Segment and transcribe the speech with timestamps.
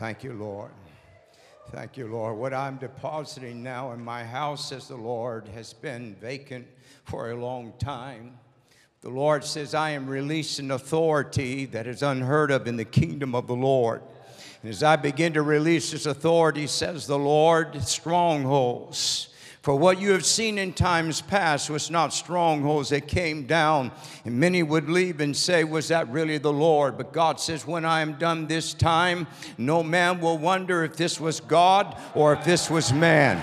[0.00, 0.72] Thank you, Lord.
[1.70, 2.36] Thank you, Lord.
[2.36, 6.66] What I'm depositing now in my house, says the Lord, has been vacant
[7.04, 8.38] for a long time.
[9.02, 13.46] The Lord says, I am releasing authority that is unheard of in the kingdom of
[13.46, 14.02] the Lord.
[14.62, 19.28] And as I begin to release this authority, says the Lord, strongholds
[19.64, 23.92] for what you have seen in times past was not strongholds that came down,
[24.26, 26.98] and many would leave and say, Was that really the Lord?
[26.98, 29.26] But God says, When I am done this time,
[29.56, 33.40] no man will wonder if this was God or if this was man.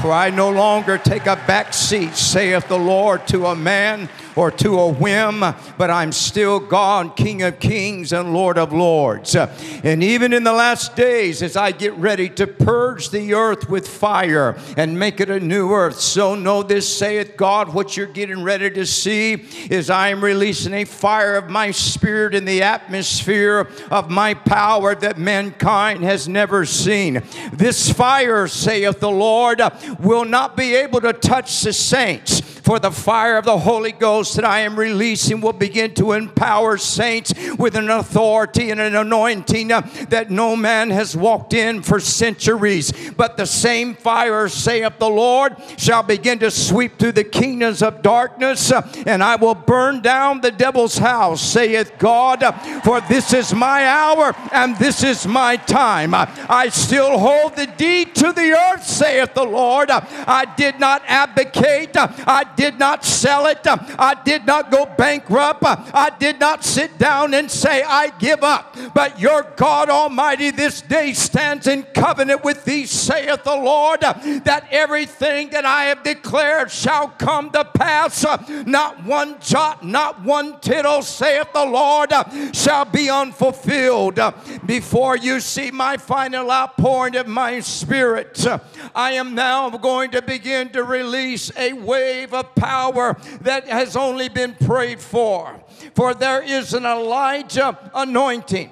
[0.00, 4.50] For I no longer take a back seat, saith the Lord, to a man or
[4.50, 5.40] to a whim,
[5.78, 9.36] but I'm still God, King of kings and Lord of lords.
[9.36, 13.86] And even in the last days, as I get ready to purge the earth with
[13.86, 18.42] fire and make it a new earth, so know this, saith God, what you're getting
[18.42, 23.68] ready to see is I am releasing a fire of my spirit in the atmosphere
[23.90, 27.22] of my power that mankind has never seen.
[27.52, 29.60] This fire, saith the Lord,
[29.98, 32.53] will not be able to touch the saints.
[32.64, 36.78] For the fire of the Holy Ghost that I am releasing will begin to empower
[36.78, 42.00] saints with an authority and an anointing uh, that no man has walked in for
[42.00, 42.90] centuries.
[43.18, 48.00] But the same fire, saith the Lord, shall begin to sweep through the kingdoms of
[48.00, 52.42] darkness, uh, and I will burn down the devil's house, saith God.
[52.82, 56.14] For this is my hour and this is my time.
[56.14, 59.90] I still hold the deed to the earth, saith the Lord.
[59.90, 61.90] I did not abdicate.
[61.94, 63.60] I did not sell it.
[63.64, 65.62] I did not go bankrupt.
[65.64, 68.76] I did not sit down and say, I give up.
[68.94, 74.66] But your God Almighty this day stands in covenant with thee, saith the Lord, that
[74.70, 78.24] everything that I have declared shall come to pass.
[78.66, 82.12] Not one jot, not one tittle, saith the Lord,
[82.54, 84.20] shall be unfulfilled.
[84.66, 88.46] Before you see my final outpouring of my spirit,
[88.94, 94.28] I am now going to begin to release a wave of power that has only
[94.28, 95.60] been prayed for.
[95.94, 98.70] For there is an Elijah anointing.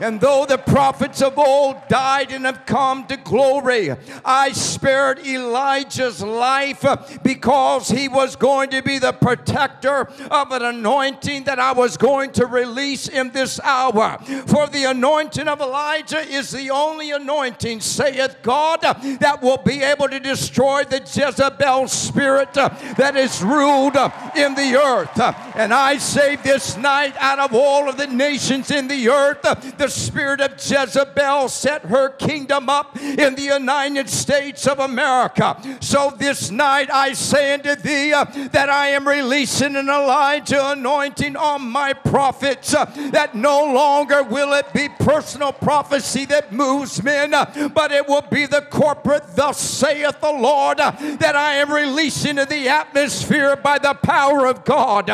[0.00, 3.94] And though the prophets of old died and have come to glory,
[4.24, 6.84] I spared Elijah's life
[7.22, 12.32] because he was going to be the protector of an anointing that I was going
[12.32, 14.18] to release in this hour.
[14.46, 20.08] For the anointing of Elijah is the only anointing, saith God, that will be able
[20.08, 23.96] to destroy the Jezebel spirit that is ruled
[24.36, 25.18] in the earth.
[25.54, 29.44] And I say this night, out of all of the nations in the earth,
[29.84, 35.60] the spirit of Jezebel set her kingdom up in the United States of America.
[35.80, 41.36] So this night I say unto thee uh, that I am releasing an Elijah anointing
[41.36, 47.34] on my prophets, uh, that no longer will it be personal prophecy that moves men,
[47.34, 51.70] uh, but it will be the corporate, thus saith the Lord, uh, that I am
[51.70, 55.10] releasing to the atmosphere by the power of God.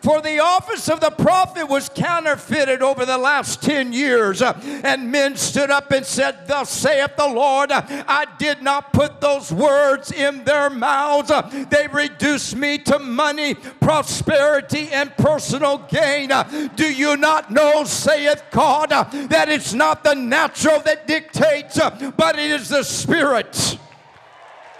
[0.00, 4.42] For the office of the prophet was counterfeited over the last 10 years years.
[4.42, 9.52] And men stood up and said, Thus saith the Lord, I did not put those
[9.52, 11.32] words in their mouths.
[11.70, 16.30] They reduced me to money, prosperity, and personal gain.
[16.76, 21.78] Do you not know, saith God, that it's not the natural that dictates,
[22.16, 23.78] but it is the spirit?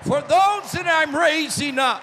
[0.02, 2.02] For those that I'm raising up,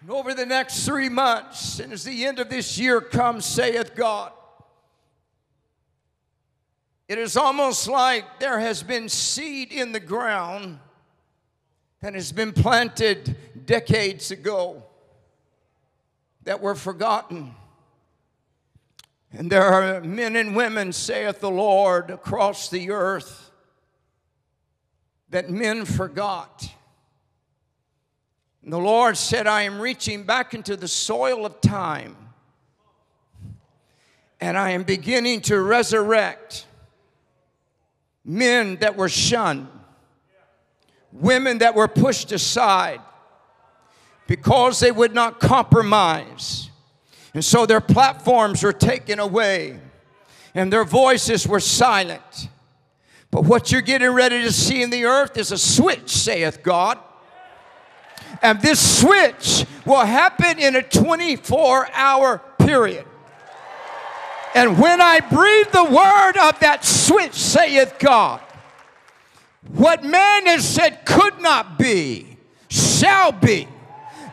[0.00, 3.96] and over the next three months, and as the end of this year comes, saith
[3.96, 4.32] God,
[7.08, 10.78] it is almost like there has been seed in the ground
[12.00, 13.36] that has been planted
[13.66, 14.82] decades ago
[16.44, 17.54] that were forgotten.
[19.32, 23.50] And there are men and women, saith the Lord, across the earth
[25.30, 26.70] that men forgot.
[28.62, 32.16] And the Lord said, I am reaching back into the soil of time
[34.40, 36.66] and I am beginning to resurrect
[38.28, 39.66] men that were shunned,
[41.12, 43.00] women that were pushed aside
[44.26, 46.70] because they would not compromise.
[47.32, 49.80] And so their platforms were taken away
[50.54, 52.48] and their voices were silent.
[53.30, 56.98] But what you're getting ready to see in the earth is a switch, saith God.
[58.42, 63.06] And this switch will happen in a 24 hour period.
[64.58, 68.40] And when I breathe the word of that switch, saith God,
[69.68, 72.36] what man has said could not be,
[72.68, 73.68] shall be.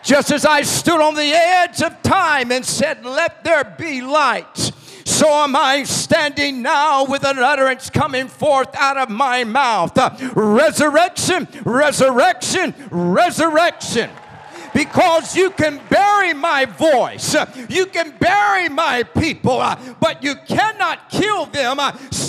[0.03, 4.71] Just as I stood on the edge of time and said, Let there be light
[5.05, 9.95] so am I standing now with an utterance coming forth out of my mouth.
[10.35, 14.09] Resurrection, resurrection, resurrection
[14.75, 17.33] because you can bury my voice,
[17.69, 19.63] you can bury my people,
[20.01, 21.79] but you cannot kill them,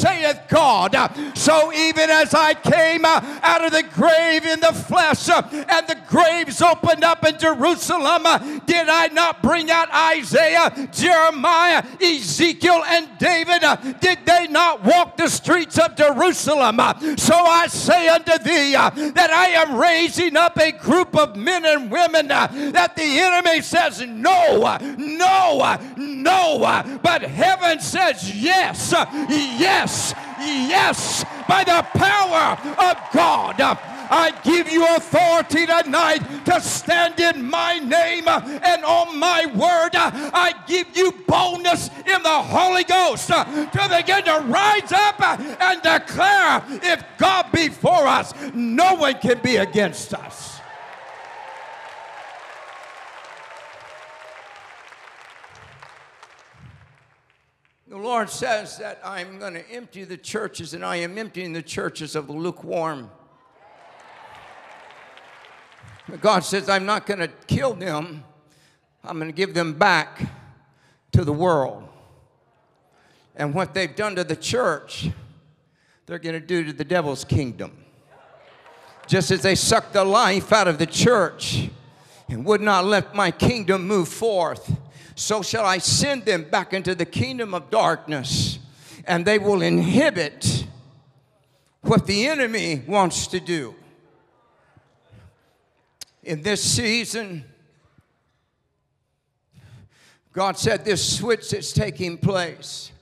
[0.06, 0.97] saith God.
[1.35, 5.87] So even as I came uh, out of the grave in the flesh, uh, and
[5.87, 12.82] the graves opened up in Jerusalem, uh, did I not bring out Isaiah, Jeremiah, Ezekiel,
[12.87, 13.62] and David?
[14.00, 16.76] Did they not walk the streets of Jerusalem?
[17.17, 21.91] So I say unto thee that I am raising up a group of men and
[21.91, 28.93] women that the enemy says no, no, no, but heaven says yes,
[29.29, 29.95] yes,
[30.38, 33.56] yes, by the power of God.
[34.08, 39.90] I give you authority tonight to stand in my name and on my word.
[39.94, 46.62] I give you boldness in the Holy Ghost to begin to rise up and declare
[46.82, 50.56] if God be for us, no one can be against us.
[57.88, 61.62] The Lord says that I'm going to empty the churches, and I am emptying the
[61.62, 63.11] churches of the lukewarm.
[66.09, 68.25] But God says, I'm not going to kill them,
[69.05, 70.21] I'm going to give them back
[71.12, 71.88] to the world.
[73.37, 75.09] And what they've done to the church,
[76.06, 77.85] they're going to do to the devil's kingdom.
[79.06, 81.69] Just as they sucked the life out of the church
[82.29, 84.77] and would not let my kingdom move forth
[85.17, 88.59] so shall I send them back into the kingdom of darkness,
[89.07, 90.67] and they will inhibit
[91.81, 93.75] what the enemy wants to do.
[96.23, 97.47] In this season,
[100.35, 102.93] God said this switch is taking place.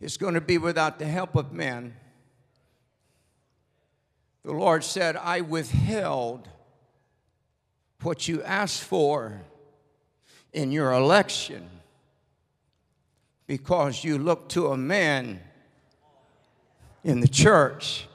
[0.00, 1.94] It's going to be without the help of men.
[4.44, 6.48] The Lord said, I withheld
[8.02, 9.40] what you asked for
[10.52, 11.68] in your election
[13.46, 15.40] because you looked to a man
[17.02, 18.06] in the church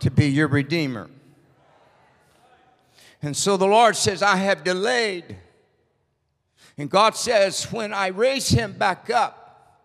[0.00, 1.08] to be your redeemer.
[3.22, 5.36] And so the Lord says, I have delayed.
[6.76, 9.80] And God says, when I raise him back up,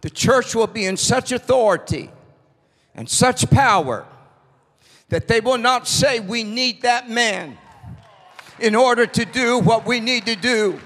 [0.00, 2.10] the church will be in such authority
[2.94, 4.06] and such power
[5.14, 7.56] that they will not say, We need that man
[8.58, 10.80] in order to do what we need to do.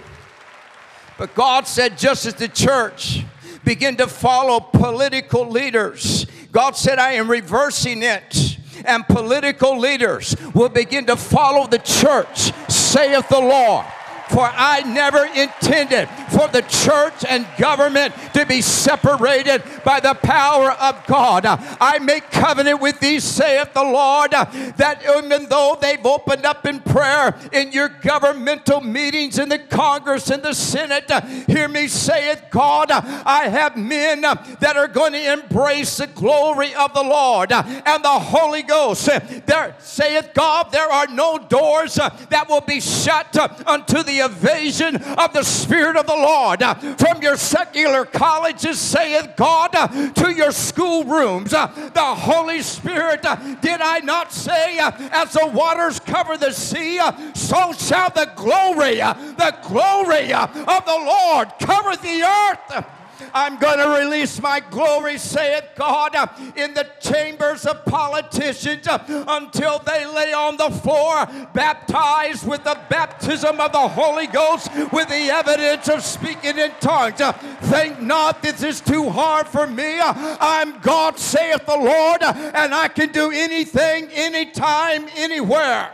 [1.17, 3.25] But God said, just as the church
[3.65, 8.59] began to follow political leaders, God said, I am reversing it.
[8.85, 13.87] And political leaders will begin to follow the church, saith the Lord.
[14.29, 20.73] For I never intended for the church and government to be separated by the power
[20.73, 21.45] of God.
[21.47, 26.81] I make covenant with thee, saith the Lord, that even though they've opened up in
[26.81, 31.11] prayer in your governmental meetings in the Congress and the Senate,
[31.47, 36.93] hear me, saith God, I have men that are going to embrace the glory of
[36.95, 39.07] the Lord and the Holy Ghost.
[39.47, 43.37] There, saith God, there are no doors that will be shut
[43.67, 46.63] unto the evasion of the Spirit of the Lord
[46.99, 49.73] from your secular colleges, saith God,
[50.15, 51.51] to your schoolrooms.
[51.51, 53.23] The Holy Spirit,
[53.61, 57.01] did I not say, as the waters cover the sea,
[57.35, 60.53] so shall the glory, the glory of
[60.85, 62.87] the Lord cover the earth.
[63.35, 66.15] I'm going to release my glory, saith God,
[66.57, 72.79] in the chambers of politicians uh, until they lay on the floor, baptized with the
[72.89, 77.21] baptism of the Holy Ghost, with the evidence of speaking in tongues.
[77.21, 79.99] Uh, Think not this is too hard for me.
[79.99, 85.91] Uh, I'm God, saith the Lord, and I can do anything, anytime, anywhere.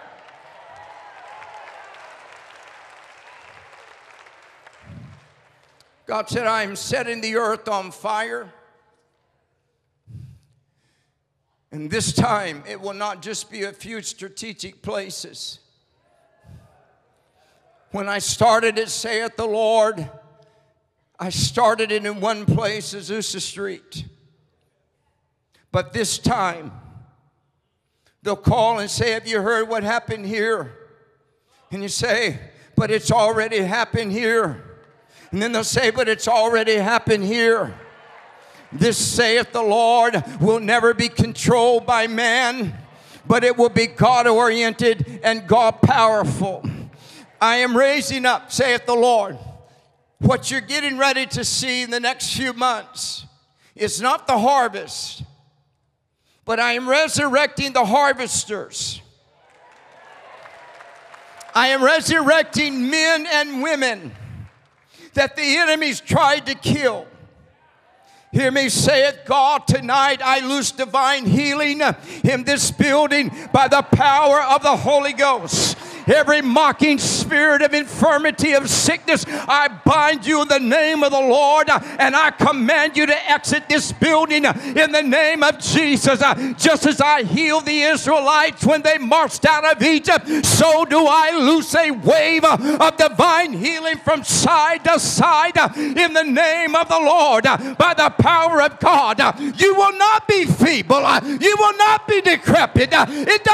[6.06, 8.52] God said, I am setting the earth on fire.
[11.72, 15.60] And this time, it will not just be a few strategic places.
[17.90, 20.08] When I started it, saith the Lord,
[21.18, 24.04] I started it in one place, Azusa Street.
[25.72, 26.70] But this time,
[28.22, 30.76] they'll call and say, Have you heard what happened here?
[31.70, 32.38] And you say,
[32.76, 34.63] But it's already happened here.
[35.34, 37.74] And then they'll say, But it's already happened here.
[38.70, 42.72] This saith the Lord will never be controlled by man,
[43.26, 46.64] but it will be God oriented and God powerful.
[47.40, 49.36] I am raising up, saith the Lord.
[50.18, 53.26] What you're getting ready to see in the next few months
[53.74, 55.24] is not the harvest,
[56.44, 59.00] but I am resurrecting the harvesters.
[61.56, 64.12] I am resurrecting men and women
[65.14, 67.06] that the enemies tried to kill.
[68.32, 69.66] Hear me say it, God.
[69.66, 71.80] Tonight I loose divine healing
[72.24, 78.52] in this building by the power of the Holy Ghost every mocking spirit of infirmity,
[78.52, 83.06] of sickness, I bind you in the name of the Lord and I command you
[83.06, 86.20] to exit this building in the name of Jesus.
[86.56, 91.36] Just as I healed the Israelites when they marched out of Egypt, so do I
[91.38, 96.98] loose a wave of divine healing from side to side in the name of the
[96.98, 99.18] Lord by the power of God.
[99.58, 101.02] You will not be feeble,
[101.40, 102.90] you will not be decrepit.
[102.92, 103.44] It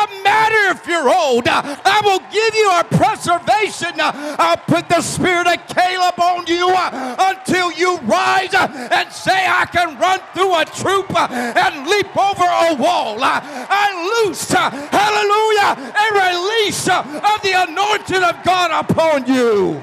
[1.00, 1.48] you're old.
[1.48, 4.00] Uh, I will give you a preservation.
[4.00, 9.46] Uh, I'll put the spirit of Caleb on you uh, until you rise and say,
[9.46, 13.18] I can run through a troop and leap over a wall.
[13.22, 19.82] I loose, hallelujah, a release of the anointing of God upon you.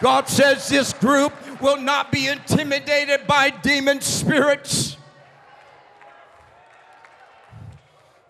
[0.00, 4.96] God says this group will not be intimidated by demon spirits.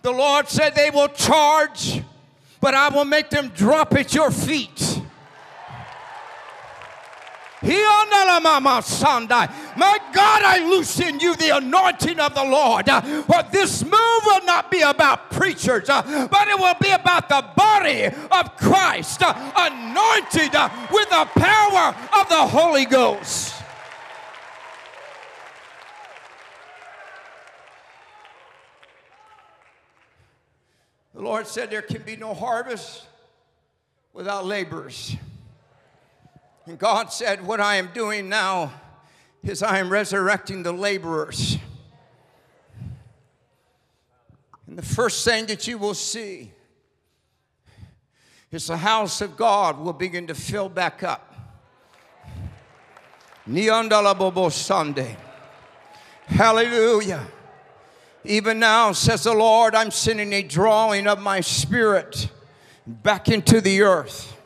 [0.03, 2.03] The Lord said they will charge,
[2.61, 5.01] but I will make them drop at your feet.
[9.77, 12.87] My God, I loosen you the anointing of the Lord.
[12.87, 13.93] But this move
[14.25, 19.23] will not be about preachers, uh, but it will be about the body of Christ,
[19.23, 23.50] uh, anointed uh, with the power of the Holy Ghost.
[31.21, 33.05] The Lord said there can be no harvest
[34.15, 35.15] without laborers.
[36.65, 38.73] And God said, What I am doing now
[39.43, 41.59] is I am resurrecting the laborers.
[44.67, 46.53] And the first thing that you will see
[48.51, 51.35] is the house of God will begin to fill back up.
[54.49, 55.19] Sunday.
[56.29, 57.27] Hallelujah.
[58.25, 62.29] Even now, says the Lord, I'm sending a drawing of my spirit
[62.87, 64.37] back into the earth.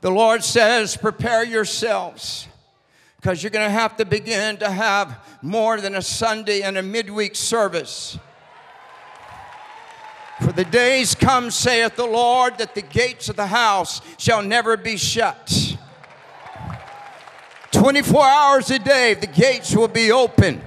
[0.00, 2.48] The Lord says, prepare yourselves
[3.16, 6.82] because you're going to have to begin to have more than a Sunday and a
[6.82, 8.18] midweek service.
[10.40, 14.76] For the days come, saith the Lord, that the gates of the house shall never
[14.76, 15.76] be shut.
[17.70, 20.60] 24 hours a day, the gates will be open.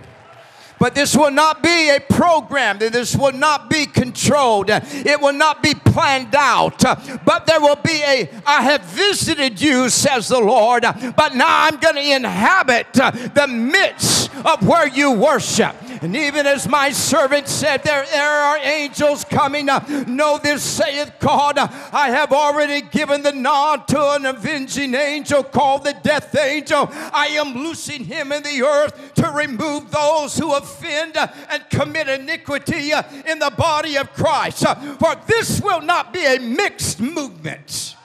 [0.80, 2.80] But this will not be a program.
[2.80, 4.70] This will not be controlled.
[4.70, 6.80] It will not be planned out.
[7.26, 10.84] But there will be a, I have visited you, says the Lord,
[11.16, 15.76] but now I'm going to inhabit the midst of where you worship.
[16.02, 19.66] And even as my servant said, there, there are angels coming.
[19.66, 25.84] Know this, saith God, I have already given the nod to an avenging angel called
[25.84, 26.90] the death angel.
[26.92, 32.92] I am loosing him in the earth to remove those who offend and commit iniquity
[32.92, 34.66] in the body of Christ.
[35.00, 37.96] For this will not be a mixed movement.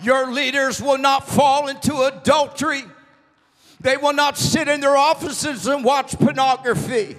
[0.00, 2.84] Your leaders will not fall into adultery.
[3.80, 7.16] They will not sit in their offices and watch pornography.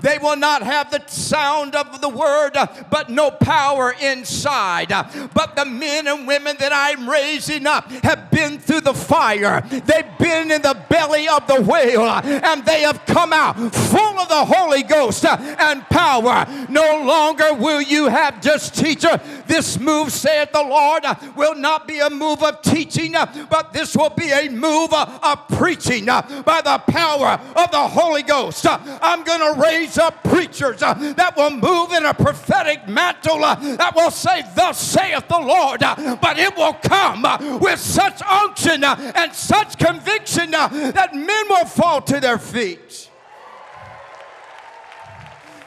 [0.00, 4.92] They will not have the sound of the word, uh, but no power inside.
[4.92, 5.04] Uh,
[5.34, 9.60] but the men and women that I'm raising up have been through the fire.
[9.62, 14.18] They've been in the belly of the whale uh, and they have come out full
[14.18, 16.46] of the Holy Ghost and power.
[16.68, 19.20] No longer will you have just teacher.
[19.46, 21.04] This move, saith the Lord,
[21.36, 26.06] will not be a move of teaching, but this will be a move of preaching
[26.06, 28.66] by the power of the Holy Ghost.
[28.68, 33.44] I'm going to raise raise up preachers uh, that will move in a prophetic mantle
[33.44, 35.82] uh, that will say, Thus saith the Lord.
[35.82, 41.14] Uh, but it will come uh, with such unction uh, and such conviction uh, that
[41.14, 43.08] men will fall to their feet.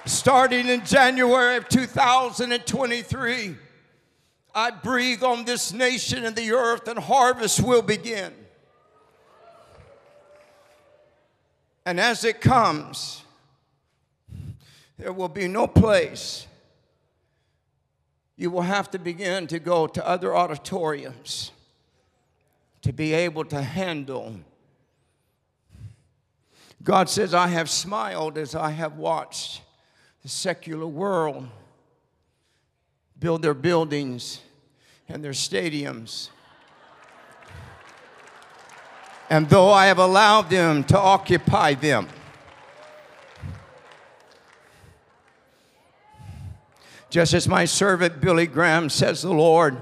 [0.06, 3.56] Starting in January of 2023,
[4.56, 8.34] I breathe on this nation and the earth, and harvest will begin.
[11.86, 13.23] And as it comes,
[14.98, 16.48] there will be no place.
[18.36, 21.52] You will have to begin to go to other auditoriums
[22.82, 24.36] to be able to handle.
[26.84, 29.62] God says, I have smiled as I have watched
[30.22, 31.48] the secular world
[33.20, 34.42] build their buildings
[35.08, 36.30] and their stadiums.
[39.30, 42.10] And though I have allowed them to occupy them,
[47.14, 49.80] just as my servant Billy Graham says the Lord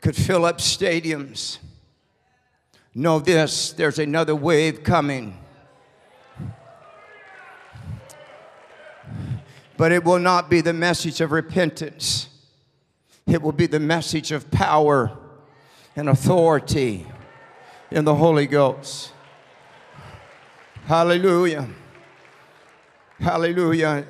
[0.00, 1.58] could fill up stadiums,
[2.94, 5.38] know this there's another wave coming.
[9.76, 12.30] But it will not be the message of repentance
[13.26, 15.10] it will be the message of power
[15.94, 17.04] and authority
[17.90, 19.12] in the Holy Ghost.
[20.86, 21.68] Hallelujah.
[23.18, 24.06] Hallelujah.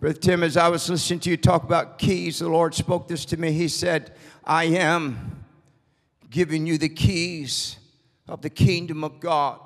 [0.00, 3.24] Brother Tim, as I was listening to you talk about keys, the Lord spoke this
[3.26, 3.50] to me.
[3.50, 4.12] He said,
[4.44, 5.44] I am
[6.30, 7.78] giving you the keys
[8.28, 9.58] of the kingdom of God.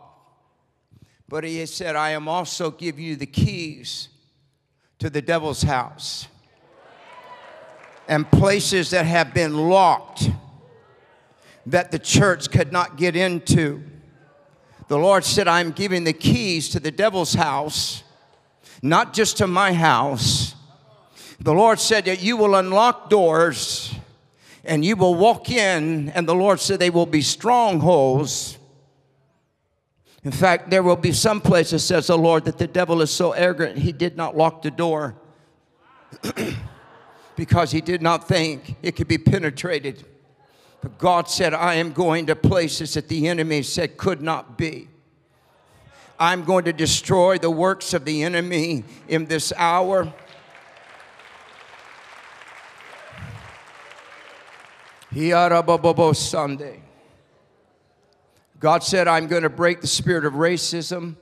[1.29, 4.09] But he said, I am also giving you the keys
[5.01, 6.29] to the devil's house
[8.09, 10.31] and places that have been locked
[11.67, 13.83] that the church could not get into.
[14.89, 18.03] The Lord said, I'm giving the keys to the devil's house,
[18.83, 20.55] not just to my house.
[21.41, 23.95] The Lord said that you will unlock doors
[24.65, 28.59] and you will walk in, and the Lord said they will be strongholds.
[30.23, 33.33] In fact, there will be some places, says the Lord, that the devil is so
[33.33, 35.17] arrogant he did not lock the door.
[37.37, 40.05] because he did not think it could be penetrated.
[40.81, 44.89] But God said, I am going to places that the enemy said could not be.
[46.23, 50.15] I'm going to destroy the works of the enemy in this hour.
[56.13, 56.81] Sunday.
[58.61, 61.17] God said, I'm going to break the spirit of racism.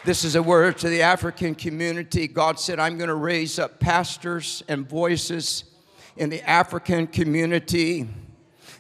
[0.05, 2.29] This is a word to the African community.
[2.29, 5.65] God said, I'm going to raise up pastors and voices
[6.17, 8.09] in the African community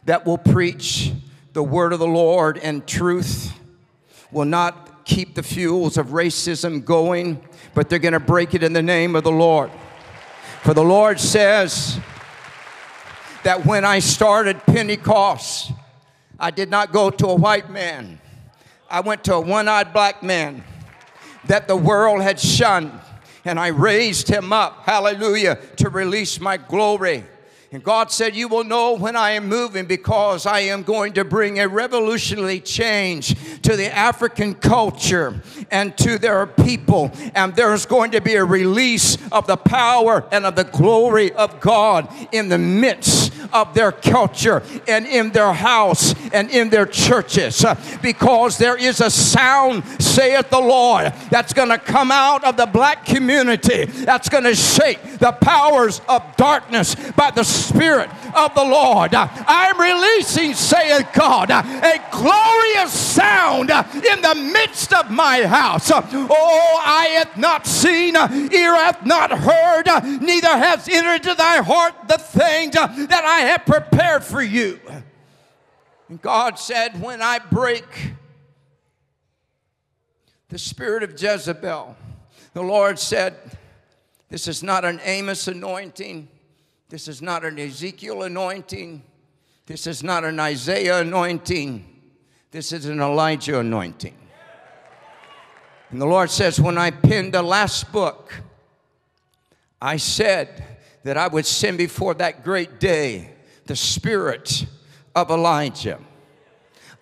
[0.04, 1.12] that will preach
[1.52, 3.52] the word of the Lord and truth,
[4.30, 7.42] will not keep the fuels of racism going,
[7.74, 9.70] but they're going to break it in the name of the Lord.
[10.62, 11.98] For the Lord says
[13.42, 15.72] that when I started Pentecost,
[16.38, 18.18] I did not go to a white man,
[18.90, 20.64] I went to a one eyed black man
[21.46, 22.92] that the world had shunned.
[23.44, 27.24] And I raised him up, hallelujah, to release my glory.
[27.74, 31.24] And God said, You will know when I am moving because I am going to
[31.24, 37.10] bring a revolutionary change to the African culture and to their people.
[37.34, 41.58] And there's going to be a release of the power and of the glory of
[41.58, 47.64] God in the midst of their culture and in their house and in their churches.
[48.02, 52.66] Because there is a sound, saith the Lord, that's going to come out of the
[52.66, 58.64] black community that's going to shake the powers of darkness by the Spirit of the
[58.64, 59.14] Lord.
[59.14, 65.90] I'm releasing, saith God, a glorious sound in the midst of my house.
[65.92, 69.86] Oh, I have not seen, ear hath not heard,
[70.20, 74.80] neither has entered into thy heart the things that I have prepared for you.
[76.08, 78.12] And God said, When I break
[80.48, 81.96] the spirit of Jezebel,
[82.52, 83.34] the Lord said,
[84.28, 86.28] This is not an Amos anointing.
[86.94, 89.02] This is not an Ezekiel anointing.
[89.66, 91.84] This is not an Isaiah anointing.
[92.52, 94.16] This is an Elijah anointing.
[95.90, 98.32] And the Lord says, When I penned the last book,
[99.82, 100.62] I said
[101.02, 103.30] that I would send before that great day
[103.66, 104.64] the spirit
[105.16, 105.98] of Elijah.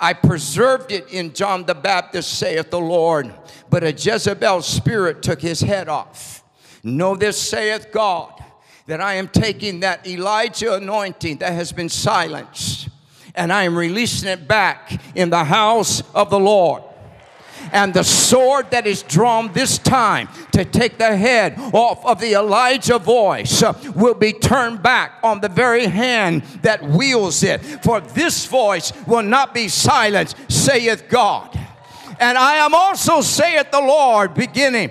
[0.01, 3.31] I preserved it in John the Baptist, saith the Lord,
[3.69, 6.43] but a Jezebel spirit took his head off.
[6.83, 8.43] Know this, saith God
[8.87, 12.89] that I am taking that Elijah anointing that has been silenced
[13.35, 16.83] and I am releasing it back in the house of the Lord.
[17.71, 22.35] And the sword that is drawn this time to take the head off of the
[22.35, 23.63] Elijah voice
[23.95, 27.59] will be turned back on the very hand that wields it.
[27.83, 31.59] For this voice will not be silenced, saith God.
[32.19, 34.91] And I am also, saith the Lord, beginning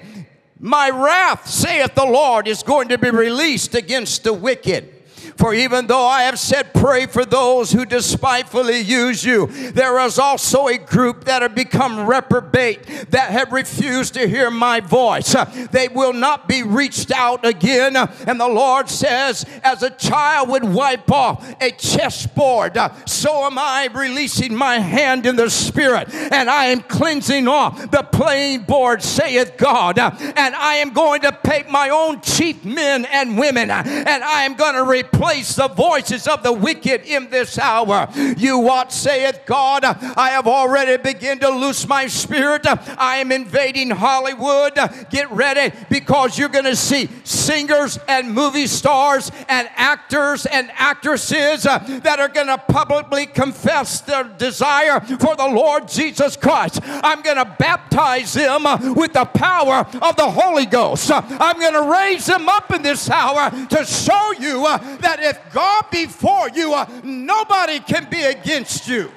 [0.61, 5.00] my wrath, saith the Lord, is going to be released against the wicked.
[5.37, 10.19] For even though I have said, Pray for those who despitefully use you, there is
[10.19, 15.35] also a group that have become reprobate, that have refused to hear my voice.
[15.71, 17.95] They will not be reached out again.
[17.95, 23.89] And the Lord says, As a child would wipe off a chessboard, so am I
[23.93, 29.57] releasing my hand in the spirit, and I am cleansing off the playing board, saith
[29.57, 29.99] God.
[29.99, 34.55] And I am going to take my own chief men and women, and I am
[34.55, 34.83] going to
[35.21, 38.07] replace the voices of the wicked in this hour.
[38.37, 39.83] You what saith God?
[39.83, 42.65] I have already begun to loose my spirit.
[42.65, 44.73] I am invading Hollywood.
[45.11, 51.63] Get ready because you're going to see singers and movie stars and actors and actresses
[51.63, 56.79] that are going to publicly confess their desire for the Lord Jesus Christ.
[56.83, 58.63] I'm going to baptize them
[58.95, 61.11] with the power of the Holy Ghost.
[61.13, 65.85] I'm going to raise them up in this hour to show you that if God
[65.91, 69.11] be for you, uh, nobody can be against you.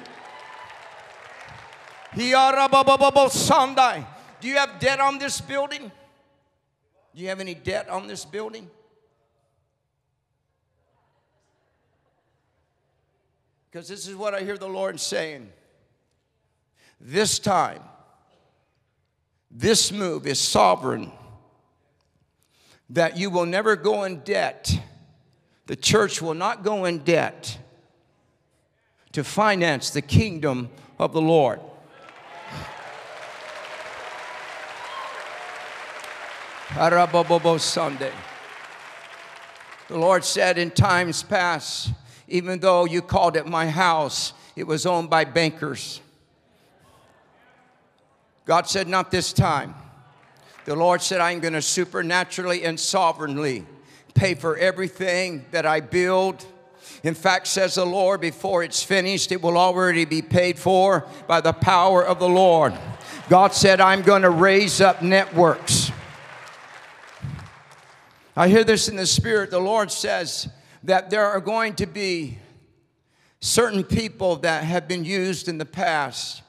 [2.15, 2.37] Do you
[4.57, 5.91] have debt on this building?
[7.15, 8.69] Do you have any debt on this building?
[13.71, 15.51] Because this is what I hear the Lord saying.
[17.01, 17.83] This time,
[19.51, 21.11] this move is sovereign,
[22.91, 24.79] that you will never go in debt.
[25.67, 27.59] The church will not go in debt
[29.13, 31.61] to finance the kingdom of the Lord.
[37.59, 38.13] Sunday.
[39.89, 41.93] The Lord said in times past,
[42.27, 46.01] even though you called it my house, it was owned by bankers.
[48.45, 49.75] God said, Not this time.
[50.65, 53.67] The Lord said, I'm going to supernaturally and sovereignly
[54.15, 56.45] pay for everything that I build.
[57.03, 61.41] In fact, says the Lord, before it's finished, it will already be paid for by
[61.41, 62.73] the power of the Lord.
[63.29, 65.91] God said, I'm going to raise up networks.
[68.37, 69.51] I hear this in the Spirit.
[69.51, 70.49] The Lord says
[70.85, 72.39] that there are going to be
[73.41, 76.43] certain people that have been used in the past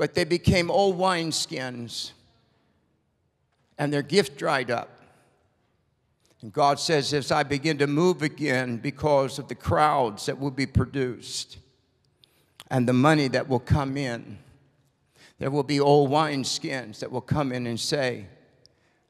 [0.00, 2.12] but they became old wineskins
[3.76, 4.99] and their gift dried up.
[6.42, 10.50] And God says, as I begin to move again because of the crowds that will
[10.50, 11.58] be produced
[12.70, 14.38] and the money that will come in,
[15.38, 18.26] there will be old wineskins that will come in and say,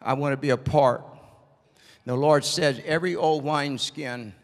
[0.02, 1.02] I want to be a part.
[2.04, 4.34] And the Lord says, every old wineskin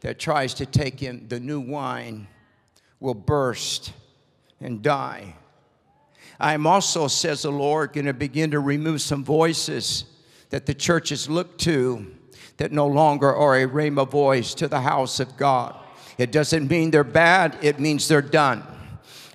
[0.00, 2.26] that tries to take in the new wine
[2.98, 3.92] will burst
[4.60, 5.36] and die.
[6.38, 10.04] I am also, says the Lord, going to begin to remove some voices
[10.50, 12.06] that the churches look to
[12.58, 15.74] that no longer are a rhema voice to the house of God.
[16.18, 18.62] It doesn't mean they're bad, it means they're done.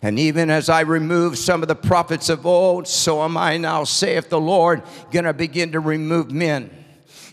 [0.01, 3.85] And even as I remove some of the prophets of old, so am I now,
[3.85, 6.69] saith the Lord, gonna begin to remove men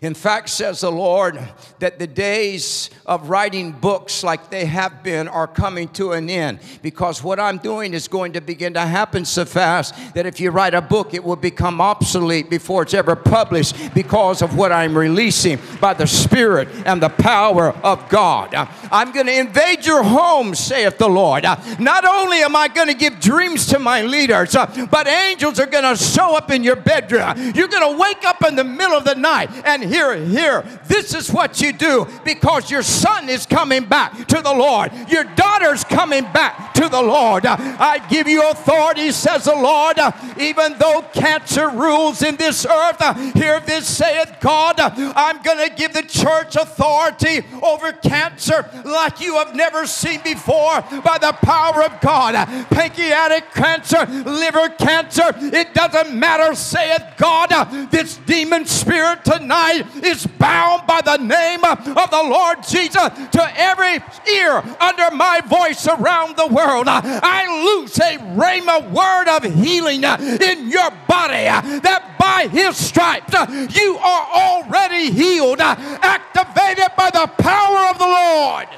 [0.03, 1.39] in fact, says the Lord,
[1.79, 6.59] that the days of writing books like they have been are coming to an end
[6.83, 10.51] because what I'm doing is going to begin to happen so fast that if you
[10.51, 14.99] write a book, it will become obsolete before it's ever published because of what I'm
[14.99, 18.57] releasing by the Spirit and the power of God.
[18.57, 21.45] Uh, I'm going to invade your home, saith the Lord.
[21.45, 25.61] Uh, not only am I going to give dreams to my leaders, uh, but angels
[25.61, 27.53] are going to show up in your bedroom.
[27.55, 31.15] You're going to wake up in the middle of the night and here, here, this
[31.15, 34.91] is what you do because your son is coming back to the Lord.
[35.09, 37.45] Your daughter's coming back to the Lord.
[37.45, 39.99] I give you authority, says the Lord,
[40.41, 43.01] even though cancer rules in this earth.
[43.35, 49.35] Hear this, saith God, I'm going to give the church authority over cancer like you
[49.35, 52.35] have never seen before by the power of God.
[52.71, 57.51] Pancreatic cancer, liver cancer, it doesn't matter, saith God.
[57.91, 64.03] This demon spirit tonight is bound by the name of the Lord Jesus to every
[64.33, 66.87] ear under my voice around the world.
[66.89, 71.49] I loose a rhema word of healing in your body
[71.81, 73.35] that by his stripes
[73.77, 78.69] you are already healed, activated by the power of the Lord.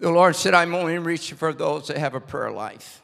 [0.00, 3.02] The Lord said, I'm only reaching for those that have a prayer life.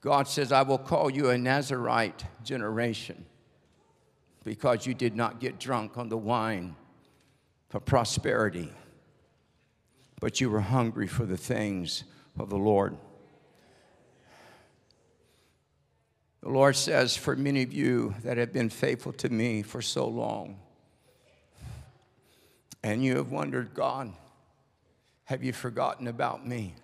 [0.00, 3.24] God says, I will call you a Nazarite generation
[4.44, 6.74] because you did not get drunk on the wine
[7.68, 8.72] for prosperity,
[10.20, 12.02] but you were hungry for the things
[12.38, 12.96] of the Lord.
[16.42, 20.06] The Lord says, for many of you that have been faithful to me for so
[20.08, 20.58] long,
[22.86, 24.12] and you have wondered, God,
[25.24, 26.76] have you forgotten about me?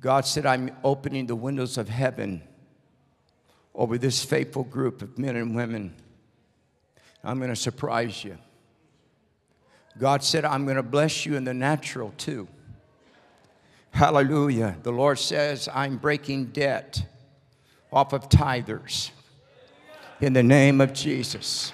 [0.00, 2.40] God said, I'm opening the windows of heaven
[3.74, 5.96] over this faithful group of men and women.
[7.24, 8.38] I'm going to surprise you.
[9.98, 12.46] God said, I'm going to bless you in the natural too.
[13.90, 14.76] Hallelujah.
[14.84, 17.02] The Lord says, I'm breaking debt
[17.92, 19.10] off of tithers
[20.20, 21.72] in the name of Jesus.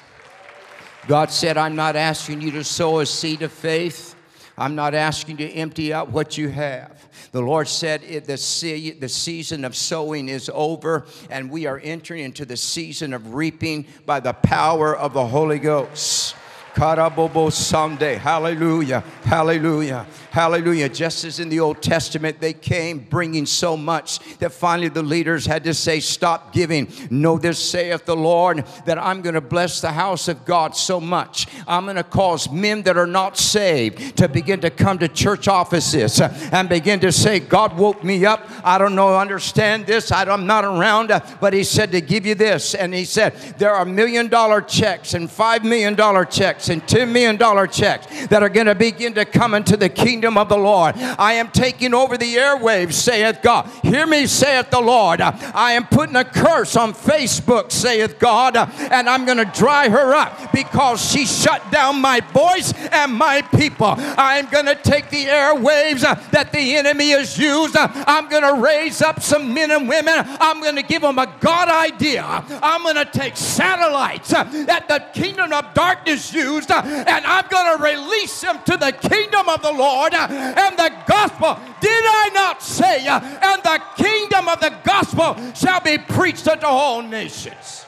[1.07, 4.16] God said, I'm not asking you to sow a seed of faith.
[4.59, 7.09] I'm not asking you to empty out what you have.
[7.31, 12.45] The Lord said the, the season of sowing is over, and we are entering into
[12.45, 16.35] the season of reaping by the power of the Holy Ghost.
[16.77, 18.17] Karabobo Sunday.
[18.17, 19.01] Hallelujah.
[19.25, 20.07] Hallelujah.
[20.31, 20.91] Hallelujah.
[20.91, 25.47] Just as in the Old Testament, they came bringing so much that finally the leaders
[25.47, 26.93] had to say, Stop giving.
[27.09, 31.01] Know this saith the Lord, that I'm going to bless the house of God so
[31.01, 31.47] much.
[31.67, 35.49] I'm going to cause men that are not saved to begin to come to church
[35.49, 38.47] offices and begin to say, God woke me up.
[38.62, 40.12] I don't know, understand this.
[40.12, 41.09] I'm not around,
[41.41, 42.75] but He said to give you this.
[42.75, 47.11] And He said, There are million dollar checks and five million dollar checks and $10
[47.11, 47.38] million
[47.70, 50.96] checks that are going to begin to come into the kingdom of the Lord.
[50.96, 53.70] I am taking over the airwaves, saith God.
[53.83, 55.20] Hear me, saith the Lord.
[55.20, 60.14] I am putting a curse on Facebook, saith God, and I'm going to dry her
[60.14, 63.94] up because she shut down my voice and my people.
[63.96, 66.00] I'm going to take the airwaves
[66.31, 67.76] that the enemy has used.
[67.76, 70.14] I'm going to raise up some men and women.
[70.16, 72.24] I'm going to give them a God idea.
[72.24, 77.77] I'm going to take satellites that the kingdom of darkness used uh, and I'm going
[77.77, 81.59] to release them to the kingdom of the Lord uh, and the gospel.
[81.81, 86.66] Did I not say, uh, and the kingdom of the gospel shall be preached unto
[86.66, 87.85] all nations?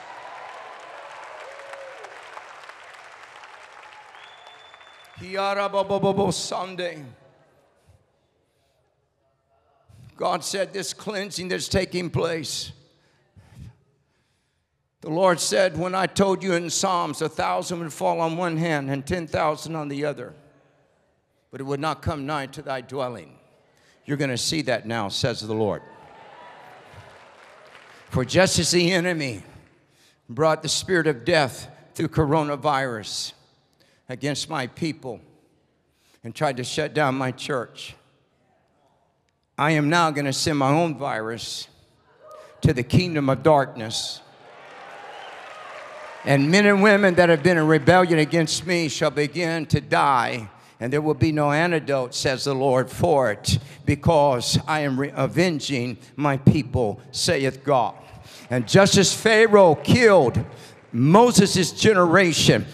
[6.32, 7.04] Sunday.
[10.16, 12.72] God said this cleansing that's taking place
[15.00, 18.56] the Lord said, When I told you in Psalms, a thousand would fall on one
[18.56, 20.34] hand and 10,000 on the other,
[21.50, 23.38] but it would not come nigh to thy dwelling.
[24.04, 25.82] You're going to see that now, says the Lord.
[28.10, 29.42] For just as the enemy
[30.28, 33.34] brought the spirit of death through coronavirus
[34.08, 35.20] against my people
[36.24, 37.94] and tried to shut down my church,
[39.56, 41.68] I am now going to send my own virus
[42.62, 44.22] to the kingdom of darkness
[46.24, 50.50] and men and women that have been in rebellion against me shall begin to die,
[50.80, 55.12] and there will be no antidote, says the Lord, for it, because I am re-
[55.14, 57.94] avenging my people, saith God.
[58.50, 60.44] And just as Pharaoh killed
[60.92, 62.66] Moses' generation,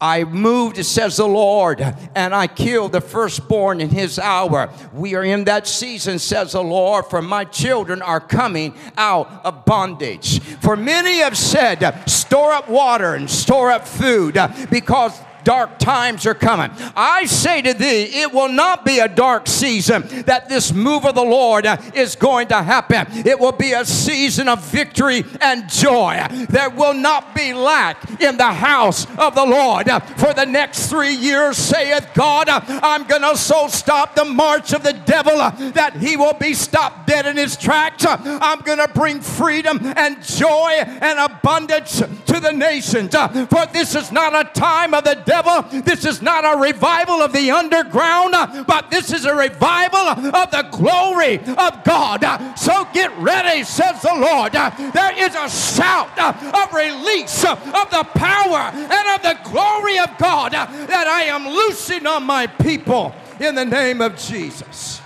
[0.00, 1.80] I moved, says the Lord,
[2.14, 4.72] and I killed the firstborn in his hour.
[4.92, 9.64] We are in that season, says the Lord, for my children are coming out of
[9.66, 10.40] bondage.
[10.60, 14.38] For many have said, store up water and store up food
[14.70, 16.70] because dark times are coming.
[16.96, 21.14] I say to thee, it will not be a dark season that this move of
[21.14, 23.06] the Lord uh, is going to happen.
[23.26, 26.26] It will be a season of victory and joy.
[26.48, 29.90] There will not be lack in the house of the Lord.
[30.16, 34.72] For the next three years, saith God, uh, I'm going to so stop the march
[34.72, 38.04] of the devil uh, that he will be stopped dead in his tracks.
[38.06, 43.14] I'm going to bring freedom and joy and abundance to the nations.
[43.14, 45.62] For this is not a time of the devil.
[45.82, 48.34] This is not a revival of the underground,
[48.66, 50.00] but this is a revival
[50.34, 52.58] of the glory of God.
[52.58, 54.52] So get ready, says the Lord.
[54.52, 60.52] There is a shout of release of the power and of the glory of God
[60.52, 65.00] that I am loosing on my people in the name of Jesus.